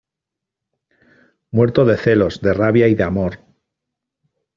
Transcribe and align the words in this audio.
muerto 1.51 1.85
de 1.85 1.95
celos, 1.95 2.41
de 2.41 2.55
rabia 2.55 2.87
y 2.87 2.95
de 2.95 3.03
amor. 3.03 3.37